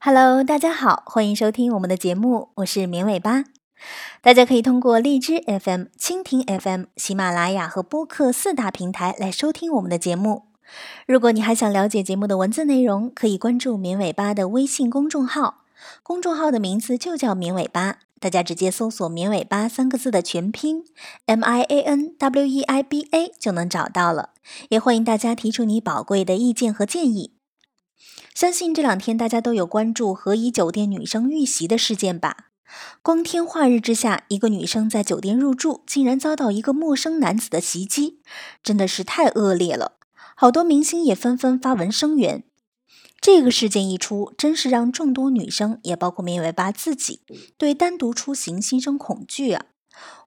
[0.00, 3.44] Hello，大家好，欢迎收听我们的节目，我是绵尾巴。
[4.22, 10.44] 大家可以通过荔枝 FM、蜻蜓 FM、喜马拉雅和播客四大平台来收听我们的节目。
[11.06, 15.62] 如果你还想了解节目的文字内容，可以关注绵尾巴的微信公众号，
[16.02, 20.84] 公众号的名字就叫绵尾巴，大家直接搜索“绵尾巴”三个字的全拼
[21.26, 24.30] M I A N W E I B A 就能找到了。
[24.68, 27.37] 也欢迎大家提出你宝贵的意见和建议。
[28.38, 32.50] 相信这两天大家都有关注和颐酒店女生遇袭的事件吧？
[33.02, 38.20] 光天化日之下，一个女生在酒店入住，竟然遭到一个陌生男子的袭击，
[38.62, 39.96] 真的是太恶劣了。
[40.36, 42.44] 好多明星也纷纷发文声援。
[43.20, 47.22] 这个事件一出，真是让众多女生，也包括绵尾巴自己，
[47.56, 49.64] 对单独出行心生恐惧啊！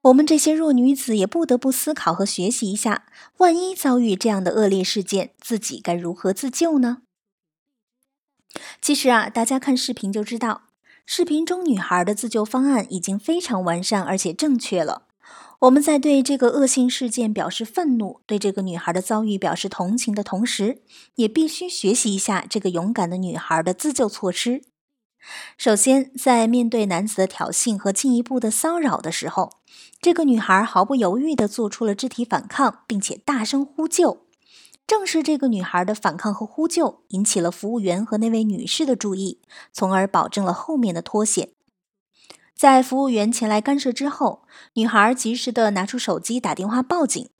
[0.02, 3.06] 我们这些弱女子也不得不思考和学习一下，
[3.38, 6.98] 万一遭遇这样的恶劣事件，自己该如何自救呢？
[8.80, 10.62] 其实啊，大家看视频就知道，
[11.06, 15.02] 视频中女孩的自救方案已经非常完善而且正确了。
[15.60, 20.82] 我们在对这个恶性事件表示愤怒，对这个女孩的遭遇表示同情的同时，
[21.14, 24.62] 也必须学习一下这个勇敢的女孩的自救措施。
[25.56, 29.52] 首先，在面对男子的挑衅和进一步的骚扰的时候，
[30.00, 34.21] 这个女孩毫不犹豫地做出了肢体反抗，并且大声呼救。
[34.92, 39.40] 正是这个女孩的反抗和呼救，引起了服务员和那位女士的注意，
[39.72, 41.48] 从而保证了后面的脱险。
[42.54, 44.42] 在服务员前来干涉之后，
[44.74, 47.30] 女孩及时的拿出手机打电话报警。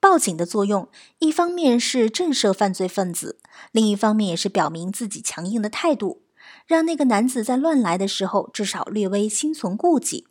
[0.00, 0.88] 报警的作用，
[1.20, 3.38] 一方面是震慑犯罪分子，
[3.70, 6.24] 另一方面也是表明自己强硬的态度，
[6.66, 10.26] 让那个男子在乱来的时候至少略微心存顾忌。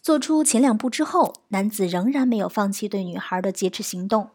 [0.00, 4.30] 做出前两步之后，男子仍然没有放弃对女孩的劫持行动。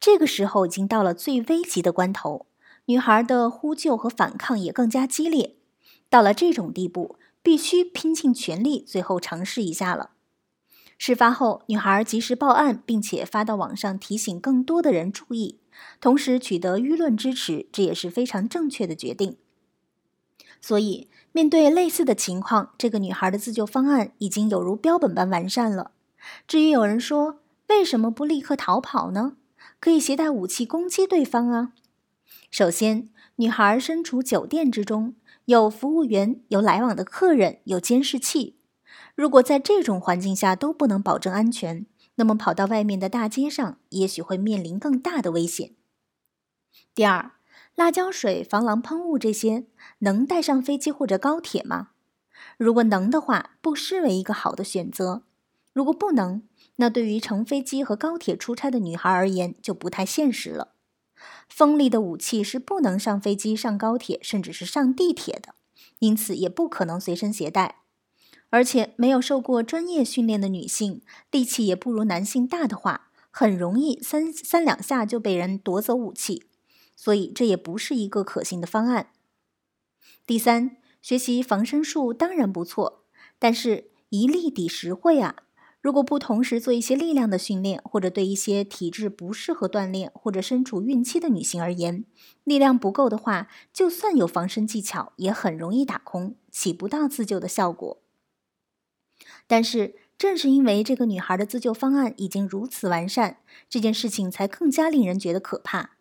[0.00, 2.46] 这个时候已经到了最危急的关头，
[2.86, 5.56] 女孩的呼救和反抗也更加激烈。
[6.08, 10.10] 到了这种地步，必须拼尽全力，最后尝试一下了。
[10.98, 15.58] 事发后，女孩及时报案，并且发到网上提醒更多的人注意，
[16.00, 19.36] 同时取得舆论支持，这也是非常正确的决定。
[20.60, 25.90] 所以，面对类似的情况，这个女孩的自救方案已经有如标本般完善了。
[26.46, 29.32] 至于有人说，为什么不立刻逃跑呢？
[29.82, 31.72] 可以携带武器攻击对方啊！
[32.52, 35.16] 首先，女孩身处酒店之中，
[35.46, 38.60] 有服务员，有来往的客人，有监视器。
[39.16, 41.84] 如果在这种环境下都不能保证安全，
[42.14, 45.72] 那么跑到外面的大街上，也许会面临更大的危险。
[46.94, 47.32] 第二，
[47.74, 49.66] 辣椒水、防狼喷雾这些
[49.98, 51.88] 能带上飞机或者高铁吗？
[52.56, 55.24] 如果能的话，不失为一个好的选择；
[55.72, 56.42] 如果不能，
[56.76, 60.74] 那对于乘飞机和高铁出差的女孩而言，就不太现实了。
[61.48, 65.54] 锋利的武器是不能上飞机、上高铁，甚至是上地铁的，
[66.00, 67.82] 因此也不可能随身携带。
[68.50, 71.00] 而且，没有受过专业训练的女性，
[71.30, 76.44] 力气也不如男性大的话，很容易三三两下就被人夺走武器，
[76.94, 79.10] 所以这也不是一个可行的方案。
[80.26, 83.04] 第三，学习防身术当然不错，
[83.38, 85.36] 但是一力抵十会啊。
[85.82, 92.04] 如果不同时做一些力量的训练，或者对一些体质不适合锻炼或者身处孕期的女性而言，
[92.44, 98.00] 力量不够的话，就算有防身技巧，也很容易打空，起不到自救的效果。
[99.48, 103.38] 但是，正是因为这个女孩的自救方案已经如此完善，
[103.68, 105.96] 这件事情才更加令人觉得可怕。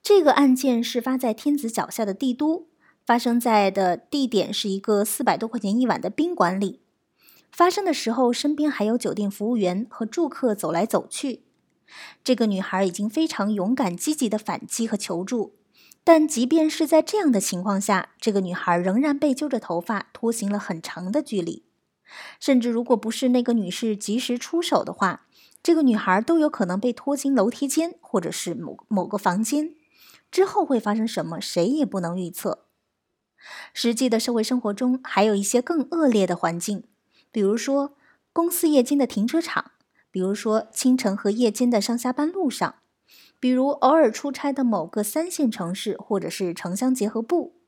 [0.00, 2.68] 这个案件事发在天子脚下的帝都，
[3.04, 6.80] 发生在的地点是一个四百多块钱一晚的宾馆里。
[7.52, 11.42] 发生的时候，身边还有酒店服务员和住客走来走去。
[12.22, 15.56] 这个女孩已经非常勇敢、积极的反击和求助，
[16.04, 21.64] 但即便是在这样的情况下，这个女孩仍然被揪着头发拖行了很长的距离。
[22.38, 25.26] 甚至如果不是那个女士及时出手的话，
[25.62, 29.74] 这个女孩都有可能被拖进楼梯间，或者是某某个房间。
[30.30, 32.66] 之后会发生什么，谁也不能预测。
[33.74, 36.84] 实际的社会生活中，还有一些更恶劣的环境。
[37.32, 37.96] 比如说，
[38.32, 39.72] 公司夜间的停车场；
[40.10, 42.76] 比如说，清晨和夜间的上下班路上；
[43.38, 47.60] 比如偶尔出差的某个三线城市或者是城乡结合部，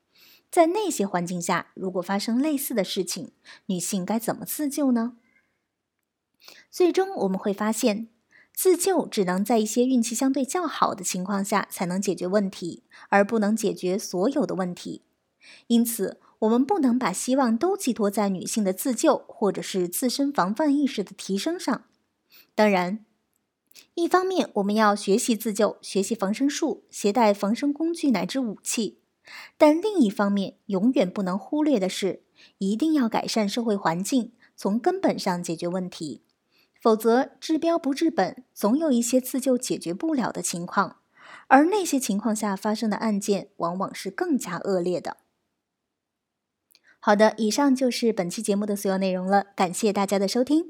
[0.51, 3.33] 在那些环境下，如果发生类似的事情，
[3.67, 5.17] 女性该怎么自救呢？
[6.71, 8.09] 最终我们会发现，
[8.53, 15.03] 自救只能在一些运气相对较好的情况下才能解决问题，而不能解决所有的问题。
[15.69, 16.21] 因此。
[16.43, 21.85] 我们不能把希望都寄托在女性的自救或者是自身防范意识的提升上。
[22.57, 23.05] 当然，
[23.95, 28.99] 一方面我们要学习自救，学习防身术，携带防身工具乃至武器；
[29.57, 32.25] 但另一方面，永远不能忽略的是，
[32.59, 36.25] 一定要改善社会环境，从根本上解决问题。
[36.81, 40.97] 否则，治标不治本，总有一些自救解决不了的情况，
[41.47, 45.19] 而那些情况下发生的案件，往往是更加恶劣的。
[47.05, 50.67] 好的，以上就是本期节目的所有内容了，感谢大家的收听。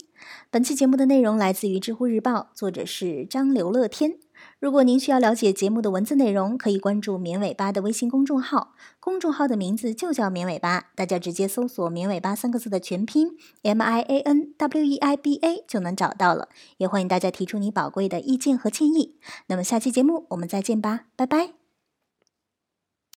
[0.51, 4.15] 本期节目的内容来自于知乎日报，作者是张刘乐天。
[4.59, 16.49] 如果您需要了解节目的文字内容，可以关注“绵尾巴”的微信公众号，公众号的名字就叫“绵尾巴”，大家直接搜索“绵尾巴”三个字的全拼 M I A N W E I B A 就能找到了。
[16.79, 19.19] 也欢迎大家提出你宝贵的意见和建议。
[19.49, 21.62] 那么下期节目我们再见吧，拜拜。